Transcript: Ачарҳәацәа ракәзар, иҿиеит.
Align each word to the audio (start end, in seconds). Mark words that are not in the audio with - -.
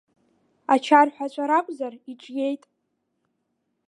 Ачарҳәацәа 0.73 1.43
ракәзар, 1.49 1.93
иҿиеит. 2.11 2.63